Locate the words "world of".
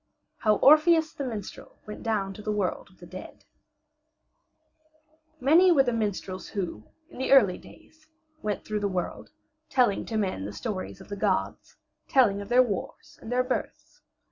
2.51-2.97